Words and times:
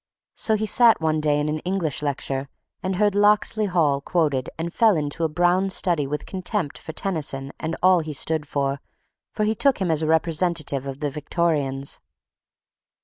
So 0.33 0.55
he 0.55 0.65
sat 0.65 0.99
one 0.99 1.21
day 1.21 1.39
in 1.39 1.47
an 1.47 1.59
English 1.59 2.01
lecture 2.01 2.49
and 2.81 2.95
heard 2.95 3.13
"Locksley 3.13 3.67
Hall" 3.67 4.01
quoted 4.01 4.49
and 4.57 4.73
fell 4.73 4.95
into 4.95 5.23
a 5.23 5.29
brown 5.29 5.69
study 5.69 6.07
with 6.07 6.25
contempt 6.25 6.79
for 6.79 6.91
Tennyson 6.91 7.51
and 7.59 7.75
all 7.83 7.99
he 7.99 8.13
stood 8.13 8.47
for—for 8.47 9.43
he 9.43 9.53
took 9.53 9.77
him 9.77 9.91
as 9.91 10.01
a 10.01 10.07
representative 10.07 10.87
of 10.87 11.01
the 11.01 11.11
Victorians. 11.11 11.99